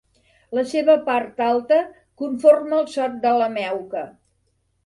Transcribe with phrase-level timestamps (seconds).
[0.59, 1.79] La seva part alta
[2.23, 4.07] conforma el Sot de la Meuca.